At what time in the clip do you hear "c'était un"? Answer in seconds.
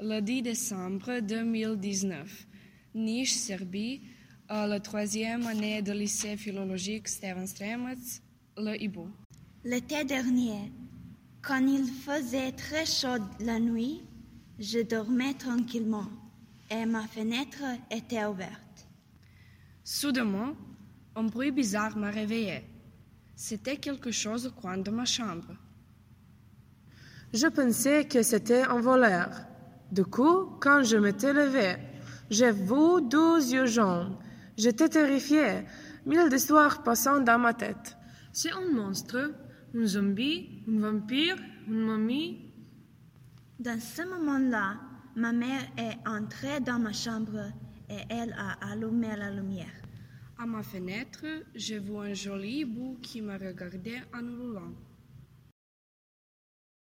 28.22-28.80